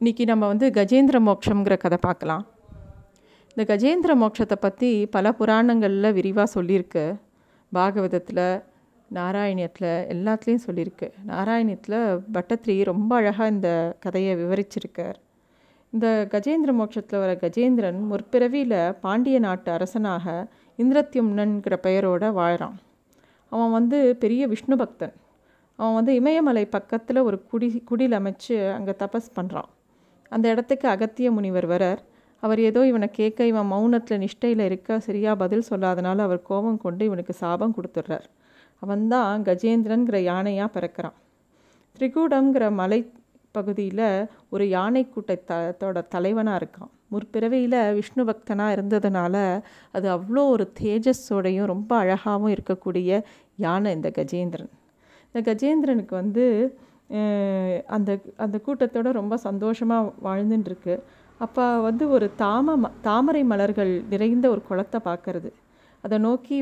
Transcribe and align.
இன்றைக்கி 0.00 0.24
நம்ம 0.30 0.44
வந்து 0.46 0.66
கஜேந்திர 0.76 1.16
மோட்சங்கிற 1.26 1.74
கதை 1.76 1.96
பார்க்கலாம். 2.04 2.42
இந்த 3.52 3.62
கஜேந்திர 3.70 4.12
மோட்சத்தை 4.20 4.56
பற்றி 4.64 4.90
பல 5.14 5.32
புராணங்களில் 5.38 6.08
விரிவாக 6.18 6.46
சொல்லியிருக்கு. 6.54 7.02
பாகவதத்தில் 7.72 8.40
நாராயணியத்தில் 9.10 9.88
எல்லாத்துலேயும் 10.14 10.62
சொல்லியிருக்கு. 10.66 11.06
நாராயணியத்தில் 11.30 11.96
பட்டத்ரி 12.34 12.76
ரொம்ப 12.90 13.10
அழகாக 13.20 13.48
இந்த 13.54 13.70
கதையை 14.04 14.34
விவரிச்சிருக்கார் 14.42 15.18
இந்த 15.92 16.06
கஜேந்திர 16.34 16.74
மோட்சத்தில் 16.80 17.22
வர 17.22 17.32
கஜேந்திரன் 17.44 17.98
முற்பிறவியில் 18.10 18.78
பாண்டிய 19.06 19.40
நாட்டு 19.46 19.72
அரசனாக 19.76 20.36
இந்திரத்யும்னன்கிற 20.78 21.78
பெயரோட 21.86 22.30
வாழ்கிறான் 22.38 22.78
அவன் 23.52 23.74
வந்து 23.78 24.00
பெரிய 24.24 24.46
விஷ்ணு 24.52 24.78
பக்தன். 24.82 25.16
அவன் 25.78 25.98
வந்து 25.98 26.14
இமயமலை 26.20 26.64
பக்கத்தில் 26.76 27.20
ஒரு 27.30 27.40
குடி 27.50 27.70
குடில் 27.90 28.16
அமைச்சு 28.20 28.56
அங்கே 28.76 28.96
தபஸ் 29.02 29.34
பண்ணுறான் 29.40 29.70
அந்த 30.28 30.48
இடத்துக்கு 30.48 30.88
அகத்திய 30.88 31.30
முனிவர் 31.30 31.68
வரார். 31.68 32.00
அவர் 32.42 32.60
ஏதோ 32.60 32.80
இவனை 32.86 33.08
கேட்க 33.10 33.46
இவன் 33.46 33.70
மௌனத்தில் 33.72 34.22
நிஷ்டையில் 34.24 34.64
இருக்க 34.64 34.98
சரியாக 35.00 35.36
பதில் 35.36 35.68
சொல்லாதனால 35.70 36.18
அவர் 36.18 36.42
கோபம் 36.42 36.82
கொண்டு 36.84 37.04
இவனுக்கு 37.04 37.32
சாபம் 37.32 37.74
கொடுத்துட்றார். 37.76 38.26
அவன்தான் 38.82 39.44
கஜேந்திரன்கிற 39.44 40.16
யானையாக 40.30 40.68
பிறக்கிறான். 40.74 41.16
திரிகூடம்ங்கிற 41.96 42.64
மலை 42.70 43.00
பகுதியில் 43.50 44.28
ஒரு 44.50 44.64
யானை 44.68 45.02
கூட்டத்தோட 45.14 45.98
தலைவனாக 46.08 46.60
இருக்கான். 46.60 46.90
முற்பிறவியில் 47.12 47.78
விஷ்ணு 47.94 48.22
பக்தனாக 48.24 48.74
இருந்ததுனால 48.76 49.36
அது 49.96 50.06
அவ்வளோ 50.16 50.42
ஒரு 50.54 50.72
தேஜஸோடையும் 50.80 51.70
ரொம்ப 51.72 51.90
அழகாகவும் 51.96 52.54
இருக்கக்கூடிய 52.56 53.10
யானை 53.56 53.92
இந்த 53.92 54.10
கஜேந்திரன். 54.18 54.72
இந்த 55.30 55.40
கஜேந்திரனுக்கு 55.48 56.14
வந்து 56.22 56.44
அந்த 57.86 58.10
அந்த 58.36 58.56
கூட்டத்தோட 58.66 59.12
ரொம்ப 59.12 59.36
சந்தோஷமாக 59.36 60.12
வாழ்ந்துட்டுருக்கு 60.22 60.94
அப்போ 61.40 61.64
வந்து 61.80 62.04
ஒரு 62.10 62.26
தாம 62.36 62.76
தாமரை 63.00 63.42
மலர்கள் 63.44 63.92
நிறைந்த 64.08 64.46
ஒரு 64.50 64.62
குளத்தை 64.62 65.00
பார்க்கறது 65.04 65.50
அதை 66.04 66.18
நோக்கி 66.18 66.56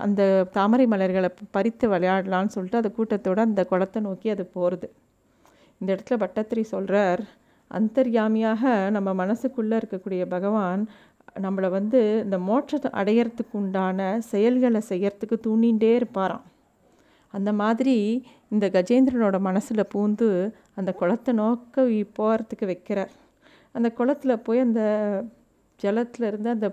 அந்த 0.00 0.22
தாமரை 0.52 0.86
மலர்களை 0.86 1.30
பறித்து 1.50 1.86
விளையாடலான்னு 1.88 2.46
சொல்லிட்டு 2.46 2.80
அந்த 2.82 2.92
கூட்டத்தோட 2.96 3.40
அந்த 3.40 3.62
குளத்தை 3.64 4.02
நோக்கி 4.02 4.28
அது 4.30 4.44
போகிறது 4.46 4.88
இந்த 5.80 5.88
இடத்துல 5.94 6.16
பட்டத்திரி 6.16 6.62
சொல்கிறார் 6.62 7.22
அந்தர்யாமியாக 7.70 8.90
நம்ம 8.90 9.10
மனசுக்குள்ளே 9.14 9.76
இருக்கக்கூடிய 9.80 10.22
பகவான் 10.26 10.82
நம்மளை 11.40 11.68
வந்து 11.70 12.00
இந்த 12.24 12.38
மோட்சத்தை 12.38 12.90
அடையிறதுக்கு 12.92 13.54
உண்டான 13.54 14.18
செயல்களை 14.30 14.80
செய்யறதுக்கு 14.88 15.36
தூண்டிகிட்டே 15.46 15.90
இருப்பாராம். 16.00 16.44
அந்த 17.34 17.50
மாதிரி 17.52 17.96
இந்த 18.48 18.66
கஜேந்திரனோட 18.76 19.36
மனசில் 19.40 19.90
பூந்து 19.94 20.28
அந்த 20.78 20.90
குளத்தை 20.92 21.32
நோக்க 21.34 21.82
போகிறதுக்கு 22.18 22.66
வைக்கிறார். 22.72 23.12
அந்த 23.76 23.88
குளத்தில் 23.98 24.42
போய் 24.46 24.66
அந்த 24.66 24.82
ஜலத்தில் 25.80 26.26
இருந்து 26.30 26.50
அந்த 26.50 26.68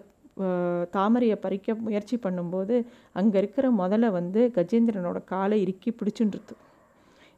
தாமரையை 0.95 1.37
பறிக்க 1.43 1.75
முயற்சி 1.85 2.15
பண்ணும்போது 2.23 2.75
அங்கே 3.11 3.37
இருக்கிற 3.41 3.67
முதல்ல 3.81 4.09
வந்து 4.17 4.41
கஜேந்திரனோட 4.57 5.19
காலை 5.25 5.57
இறுக்கி 5.61 5.91
பிடிச்சுன்றது. 5.91 6.53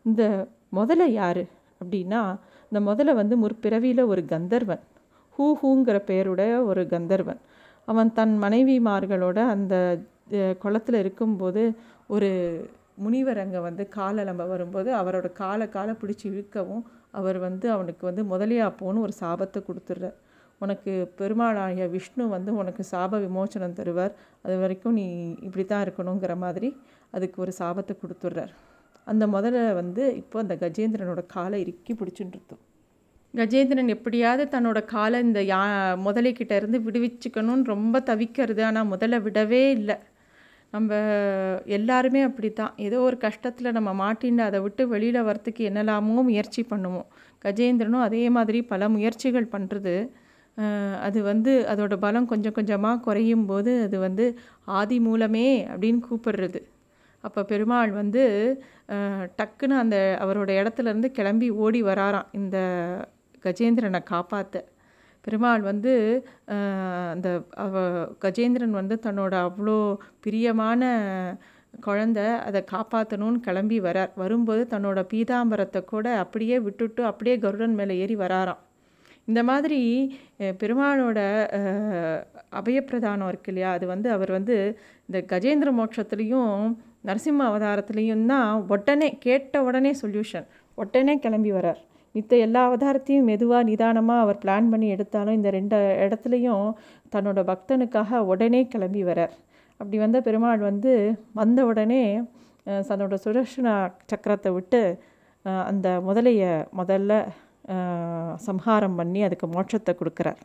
இந்த 0.06 0.24
முதல்ல 0.76 1.06
யார் 1.22 1.44
அப்படின்னா 1.82 2.22
இந்த 2.72 2.80
முதல்ல 2.90 3.14
வந்து 3.22 3.36
முற்பிறவியில் 3.44 4.10
ஒரு 4.12 4.22
கந்தர்வன். 4.26 4.84
ஹூ 5.36 5.46
ஹூங்கிற 5.62 5.98
பெயருடைய 6.10 6.54
ஒரு 6.72 6.82
கந்தர்வன். 6.88 7.40
அவன் 7.88 8.10
தன் 8.18 8.36
மனைவிமார்களோட 8.44 9.40
அந்த 9.54 9.76
குளத்தில் 10.64 10.98
இருக்கும்போது 11.04 11.62
ஒரு 12.08 12.30
முனிவர் 13.04 13.42
அங்கே 13.44 13.60
வந்து 13.68 13.84
காலலம்ப 13.98 14.46
வரும்போது 14.54 14.90
அவரோட 15.02 15.28
காலை 15.42 15.66
காலை 15.76 15.94
பிடிச்சி 16.02 16.26
இழுக்கவும் 16.32 16.84
அவர் 17.20 17.38
வந்து 17.48 17.68
அவனுக்கு 17.76 18.04
வந்து 18.10 18.24
முதலியா 18.32 18.66
போன்னு 18.82 19.06
ஒரு 19.08 19.14
சாபத்தை 19.22 19.60
கொடுத்துட்றார். 19.68 20.18
உனக்கு 20.62 20.92
பெருமாளாகிய 21.20 21.86
விஷ்ணு 21.96 22.24
வந்து 22.36 22.52
உனக்கு 22.62 22.84
சாப 22.94 23.20
விமோச்சனம் 23.26 23.78
தருவார். 23.80 24.14
அது 24.46 24.56
வரைக்கும் 24.64 24.98
நீ 25.00 25.06
இப்படி 25.48 25.64
தான் 25.66 25.84
இருக்கணுங்கிற 25.86 26.34
மாதிரி 26.46 26.70
அதுக்கு 27.18 27.38
ஒரு 27.46 27.54
சாபத்தை 27.60 27.94
கொடுத்துட்றார். 28.02 28.52
அந்த 29.12 29.26
முதல்ல 29.36 29.60
வந்து 29.82 30.04
இப்போ 30.22 30.38
அந்த 30.44 30.56
கஜேந்திரனோட 30.64 31.22
காலை 31.36 31.60
இறுக்கி 31.66 31.94
பிடிச்சுட்டு 32.02 32.58
கஜேந்திரன் 33.34 33.94
எப்படியாவது 33.96 34.44
தன்னோட 34.54 34.80
காலை 34.94 35.18
இந்த 35.26 35.40
யா 35.54 35.60
முதலைக்கிட்ட 36.06 36.54
இருந்து 36.60 36.78
விடுவிச்சுக்கணும்னு 36.86 37.66
ரொம்ப 37.74 38.00
தவிக்கிறது. 38.10 38.62
ஆனால் 38.70 38.90
முதல்ல 38.94 39.18
விடவே 39.26 39.64
இல்லை. 39.78 39.98
நம்ம 40.74 40.92
எல்லாருமே 41.78 42.22
அப்படி 42.28 42.50
தான் 42.54 42.74
ஏதோ 42.88 42.98
ஒரு 43.08 43.18
கஷ்டத்தில் 43.26 43.76
நம்ம 43.78 43.92
மாட்டின்னு 44.02 44.44
அதை 44.48 44.60
விட்டு 44.66 44.84
வெளியில் 44.94 45.28
வரத்துக்கு 45.30 45.62
என்னெல்லாமோ 45.70 46.24
முயற்சி 46.30 46.62
பண்ணுவோம். 46.72 47.08
கஜேந்திரனும் 47.46 48.06
அதே 48.08 48.24
மாதிரி 48.38 48.60
பல 48.72 48.90
முயற்சிகள் 48.96 49.54
பண்ணுறது 49.54 49.96
அது 51.08 51.20
வந்து 51.32 51.52
அதோட 51.72 51.96
பலம் 52.06 52.30
கொஞ்சம் 52.32 52.56
கொஞ்சமாக 52.58 53.02
குறையும் 53.06 53.46
போது 53.52 53.72
அது 53.86 53.98
வந்து 54.08 54.26
ஆதி 54.80 54.98
மூலமே 55.08 55.48
அப்படின்னு 55.72 56.02
கூப்பிடுறது. 56.08 56.60
அப்போ 57.24 57.42
பெருமாள் 57.52 57.92
வந்து 58.02 58.24
டக்குன்னு 59.40 59.76
அந்த 59.84 59.98
அவரோட 60.24 60.50
இடத்துலேருந்து 60.62 61.10
கிளம்பி 61.18 61.48
ஓடி 61.64 61.82
வராராம் 61.90 62.30
இந்த 62.40 62.58
கஜேந்திரனை 63.46 64.02
காப்பாற்ற 64.14 64.64
பெருமாள் 65.26 65.64
வந்து 65.70 65.94
அந்த 67.14 67.28
அவ 67.64 67.84
கஜேந்திரன் 68.26 68.76
வந்து 68.80 68.96
தன்னோட 69.08 69.34
அவ்வளோ 69.48 69.78
பிரியமான 70.26 70.84
குழந்த 71.86 72.20
அதை 72.48 72.60
காப்பாற்றணும்னு 72.72 73.40
கிளம்பி 73.48 73.78
வரார். 73.88 74.12
வரும்போது 74.22 74.62
தன்னோட 74.74 75.00
பீதாம்பரத்தை 75.12 75.82
கூட 75.92 76.06
அப்படியே 76.24 76.58
விட்டுட்டு 76.68 77.02
அப்படியே 77.10 77.36
கருடன் 77.44 77.76
மேலே 77.80 77.96
ஏறி 78.04 78.16
வராராம். 78.24 78.62
இந்த 79.30 79.42
மாதிரி 79.50 79.80
பெருமானோட 80.62 81.20
அபயப்பிரதானம் 82.60 83.30
இருக்கு 83.32 83.52
இல்லையா? 83.52 83.72
அது 83.78 83.86
வந்து 83.94 84.10
அவர் 84.16 84.32
வந்து 84.38 84.56
இந்த 85.10 85.20
கஜேந்திர 85.34 85.72
மோட்சத்துலேயும் 85.80 86.56
நரசிம்ம 87.10 87.46
அவதாரத்துலேயும் 87.50 88.26
தான் 88.32 88.50
உடனே 88.76 89.10
கேட்ட 89.26 89.62
உடனே 89.68 89.92
சொல்யூஷன் 90.02 90.48
உடனே 90.78 91.16
கிளம்பி 91.26 91.52
வரார். 91.58 91.80
மித்த 92.16 92.38
எல்லா 92.46 92.62
அவதாரத்தையும் 92.68 93.28
மெதுவாக 93.30 93.68
நிதானமாக 93.70 94.24
அவர் 94.24 94.42
பிளான் 94.44 94.70
பண்ணி 94.72 94.88
எடுத்தாலும் 94.96 95.38
இந்த 95.40 95.50
ரெண்டு 95.58 95.78
இடத்துலையும் 96.06 96.66
தன்னோட 97.14 97.40
பக்தனுக்காக 97.52 98.22
உடனே 98.32 98.62
கிளம்பி 98.74 99.04
வரார் 99.10 99.36
அப்படி 99.80 99.98
வந்த 100.04 100.18
பெருமாள் 100.28 100.62
வந்து 100.70 100.94
வந்த 101.34 101.60
உடனே 101.72 102.04
தன்னோட 102.90 103.16
சுதர்ஷன 103.26 103.68
சக்கரத்தை 104.12 104.50
விட்டு 104.56 104.82
அந்த 105.70 105.88
முதலைய 106.08 106.44
முதல்ல 106.80 107.14
சம்ஹாரம் 108.48 108.98
பண்ணி 109.00 109.20
அதுக்கு 109.28 109.48
மோட்சத்தை 109.56 109.94
கொடுக்குறார். 110.00 110.40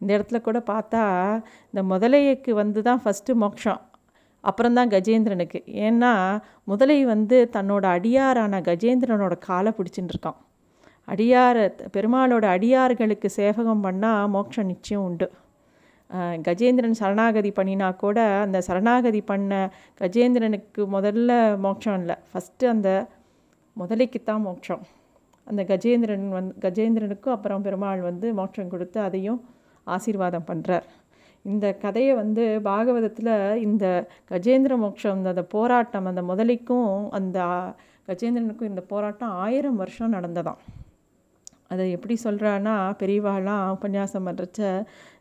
இந்த 0.00 0.10
இடத்துல 0.16 0.38
கூட 0.48 0.58
பார்த்தா 0.72 1.02
இந்த 1.70 1.82
முதலையக்கு 1.92 2.50
வந்து 2.62 2.80
தான் 2.88 3.00
ஃபஸ்ட்டு 3.04 3.38
மோட்சம் 3.42 3.80
அப்புறம்தான் 4.44 4.92
கஜேந்திரனுக்கு. 4.94 5.60
ஏன்னா 5.86 6.12
முதலை 6.70 6.98
வந்து 7.14 7.38
தன்னோட 7.56 7.84
அடியாரான 7.96 8.60
கஜேந்திரனோட 8.68 9.34
காலை 9.48 9.72
பிடிச்சின்னு 9.78 10.12
இருக்கான். 10.12 10.38
அடியார 11.12 11.56
பெருமாளோட 11.94 12.44
அடியார்களுக்கு 12.56 13.28
சேவகம் 13.40 13.84
பண்ணால் 13.86 14.30
மோட்சம் 14.34 14.70
நிச்சயம் 14.72 15.04
உண்டு. 15.08 15.26
கஜேந்திரன் 16.46 16.96
சரணாகதி 17.00 17.50
பண்ணினா 17.58 17.88
கூட 18.04 18.18
அந்த 18.44 18.58
சரணாகதி 18.68 19.20
பண்ண 19.30 19.52
கஜேந்திரனுக்கு 20.00 20.82
முதல்ல 20.96 21.30
மோட்சம் 21.64 21.98
இல்லை. 22.00 22.16
ஃபஸ்ட்டு 22.30 22.70
அந்த 22.74 22.88
முதலைக்குத்தான் 23.76 24.42
மோட்சம். 24.46 24.82
அந்த 25.46 25.62
கஜேந்திரன் 25.70 26.26
வந் 26.36 26.50
கஜேந்திரனுக்கும் 26.64 27.36
அப்புறம் 27.36 27.64
பெருமாள் 27.66 28.02
வந்து 28.08 28.26
மோட்சம் 28.40 28.72
கொடுத்து 28.72 28.98
அதையும் 29.08 29.40
ஆசீர்வாதம் 29.86 30.48
பண்ணுறார் 30.50 30.88
இந்த 31.44 31.66
கதையை 31.84 32.14
வந்து 32.22 32.44
பாகவதத்தில் 32.68 33.32
இந்த 33.66 33.84
கஜேந்திர 34.30 34.72
மோட்சம் 34.82 35.24
அந்த 35.32 35.44
போராட்டம் 35.54 36.08
அந்த 36.10 36.22
முதலைக்கும் 36.30 36.90
அந்த 37.18 37.38
கஜேந்திரனுக்கும் 38.08 38.70
இந்த 38.72 38.82
போராட்டம் 38.92 39.32
ஆயிரம் 39.44 39.80
வருஷம் 39.82 40.14
நடந்ததாம். 40.16 40.60
அதை 41.70 41.84
எப்படி 41.96 42.14
சொல்கிறான்னா 42.24 42.74
பெரியவாலாம் 43.00 43.64
உபன்யாசம் 43.76 44.26
பண்ணுறச்ச 44.28 44.60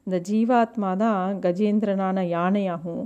இந்த 0.06 0.18
ஜீவாத்மா 0.30 0.92
தான் 1.04 1.40
கஜேந்திரனான 1.46 2.24
யானையாகும். 2.36 3.06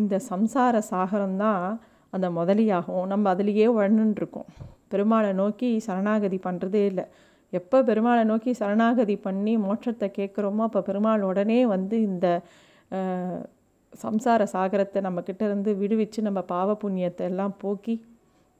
இந்த 0.00 0.14
சம்சார 0.30 0.74
சாகரம் 0.90 1.36
தான் 1.44 1.64
அந்த 2.12 2.26
முதலியாகும். 2.38 3.04
நம்ம 3.12 3.24
அதுலேயே 3.34 3.66
வளர்ந்துருக்கோம். 3.78 4.48
பெருமாளை 4.92 5.30
நோக்கி 5.42 5.68
சரணாகதி 5.86 6.38
பண்ணுறதே 6.46 6.82
இல்லை. 6.90 7.04
எப்போ 7.52 7.78
பெருமாளை 7.88 8.22
நோக்கி 8.32 8.52
சரணாகதி 8.60 9.16
பண்ணி 9.26 9.54
மோட்சத்தை 9.66 10.08
கேட்குறோமோ 10.18 10.62
அப்போ 10.68 10.80
பெருமாள் 10.88 11.28
உடனே 11.30 11.60
வந்து 11.74 11.96
இந்த 12.10 12.26
சம்சார 13.92 14.42
சாகரத்தை 14.54 15.00
நம்மக்கிட்ட 15.06 15.42
இருந்து 15.48 15.70
விடுவிச்சு 15.80 16.20
நம்ம 16.28 16.40
பாவ 16.52 16.76
புண்ணியத்தை 16.82 17.24
எல்லாம் 17.30 17.54
போக்கி 17.62 17.94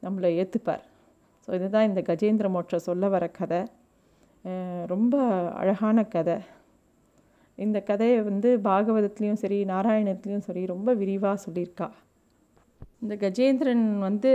நம்மளை 0.03 0.31
ஏற்றுப்பார் 0.41 0.83
ஸோ 1.49 1.51
இதுதான் 1.59 1.89
இந்த 1.91 2.01
கஜேந்திர 2.09 2.47
மோட்சம் 2.57 2.87
சொல்ல 2.89 3.09
வர 3.15 3.25
கதை. 3.39 3.61
ரொம்ப 4.93 5.17
அழகான 5.61 6.05
கதை. 6.15 6.37
இந்த 7.59 7.79
கதையை 7.91 8.19
வந்து 8.29 8.49
பாகவதத்துலேயும் 8.69 9.41
சரி 9.43 9.59
நாராயணத்துலேயும் 9.65 10.47
சரி 10.49 10.63
ரொம்ப 10.67 10.91
விரிவாக 11.01 11.37
சொல்லியிருக்கா. 11.47 11.89
இந்த 13.03 13.15
கஜேந்திரன் 13.25 13.85
வந்து 14.09 14.33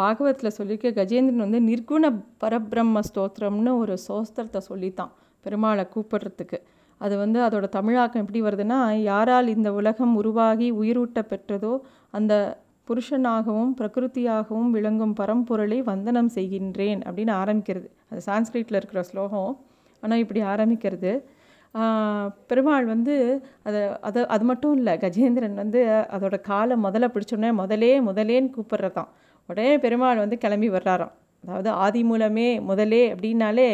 பாகவத்தில் 0.00 0.56
சொல்லியிருக்க 0.58 0.90
கஜேந்திரன் 1.00 1.44
வந்து 1.46 1.60
நிர்குண 1.68 2.04
பரபிரம்ம 2.42 3.02
ஸ்தோத்திரம்னு 3.08 3.72
ஒரு 3.82 3.94
சோஸ்திரத்தை 4.08 4.60
சொல்லித்தான் 4.70 5.12
பெருமாளை 5.44 5.84
கூப்பிடுறதுக்கு. 5.94 6.58
அது 7.00 7.14
வந்து 7.22 7.38
அதோட 7.46 7.66
தமிழாக்கம் 7.78 8.22
எப்படி 8.24 8.40
வருதுன்னா 8.42 8.80
யாரால் 9.10 9.48
இந்த 9.54 9.68
உலகம் 9.78 10.12
உருவாகி 10.20 10.68
உயிரூட்ட 10.72 11.20
பெற்றதோ 11.30 11.72
அந்த 12.10 12.32
புருஷனாகவும் 12.88 13.72
பிரகிருத்தியாகவும் 13.78 14.70
விளங்கும் 14.76 15.14
பரம்பொருளை 15.20 15.78
வந்தனம் 15.90 16.30
செய்கின்றேன் 16.34 17.00
அப்படின்னு 17.08 17.34
ஆரம்பிக்கிறது. 17.42 17.88
அது 18.10 18.20
சான்ஸ்கிரிட்டில் 18.26 18.78
இருக்கிற 18.80 19.02
ஸ்லோகம் 19.10 19.52
ஆனால் 20.02 20.22
இப்படி 20.24 20.40
ஆரம்பிக்கிறது. 20.54 21.12
பெருமாள் 22.50 22.86
வந்து 22.92 23.14
அதை 23.68 23.80
அது 24.08 24.20
அது 24.34 24.44
மட்டும் 24.44 24.74
இல்லை 24.78 24.94
கஜேந்திரன் 25.04 25.54
வந்து 25.54 25.80
அதோட 26.16 26.36
காலை 26.40 26.74
முதல்ல 26.86 27.06
பிடிச்சோடனே 27.14 27.50
முதலே 27.60 27.92
முதலேன்னு 28.08 28.50
கூப்பிட்றதான். 28.56 29.10
உடனே 29.48 29.72
பெருமாள் 29.84 30.22
வந்து 30.24 30.36
கிளம்பி 30.38 30.68
வர்றாராம். 30.70 31.14
அதாவது 31.44 31.70
ஆதி 31.84 32.02
மூலமே 32.10 32.48
முதலே 32.70 33.00
அப்படின்னாலே 33.14 33.70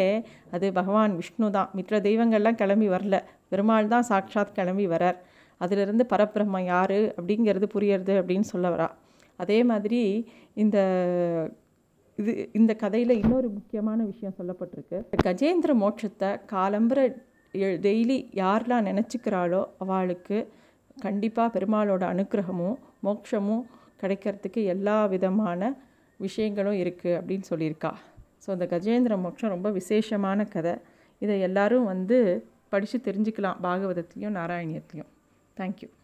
அது 0.55 0.67
பகவான் 0.77 1.11
விஷ்ணு 1.15 1.47
தான் 1.57 1.69
மற்ற 1.77 1.99
தெய்வங்கள்லாம் 2.07 2.59
கிளம்பி 2.61 2.87
வரல. 2.89 3.17
பெருமாள் 3.51 3.91
தான் 3.93 4.07
சாட்சாத் 4.11 4.55
கிளம்பி 4.57 4.87
வரார் 4.87 5.17
அதிலிருந்து 5.65 6.03
பரபிரம்மம் 6.13 6.67
யார் 6.73 6.97
அப்படிங்கிறது 7.19 7.67
புரியறது 7.75 8.13
அப்படின்னு 8.21 8.47
சொல்ல 8.53 8.67
வரா. 8.75 8.87
அதே 9.39 9.57
மாதிரி 9.71 10.01
இந்த 10.63 10.77
இது 12.21 12.31
இந்த 12.59 12.71
கதையில் 12.83 13.19
இன்னொரு 13.23 13.47
முக்கியமான 13.57 13.99
விஷயம் 14.11 14.37
சொல்லப்பட்டிருக்கு. 14.39 14.97
கஜேந்திர 15.25 15.73
மோட்சத்தை 15.83 16.29
காலம்பர 16.53 16.99
டெய்லி 17.85 18.17
யாரெல்லாம் 18.41 18.87
நினச்சிக்கிறாளோ 18.89 19.61
அவளுக்கு 19.83 20.37
கண்டிப்பாக 21.05 21.53
பெருமாளோட 21.55 22.03
அனுக்கிரகமும் 22.13 22.77
மோட்சமும் 23.07 23.63
கிடைக்கிறதுக்கு 24.01 24.61
எல்லா 24.73 24.97
விதமான 25.13 25.71
விஷயங்களும் 26.19 26.79
இருக்குது 26.83 27.17
அப்படின்னு 27.19 27.45
சொல்லியிருக்கா. 27.51 27.91
ஸோ 28.43 28.49
இந்த 28.55 28.65
கஜேந்திர 28.73 29.13
மோட்சம் 29.23 29.53
ரொம்ப 29.55 29.69
விசேஷமான 29.79 30.45
கதை. 30.55 30.75
இதை 31.23 31.37
எல்லாரும் 31.47 31.87
வந்து 31.93 32.17
படித்து 32.73 32.97
தெரிஞ்சுக்கலாம். 33.07 33.57
பாகவதத்துலேயும் 33.67 34.37
நாராயணியத்துலேயும் 34.39 35.11
Thank 35.59 35.81
you. 35.81 35.98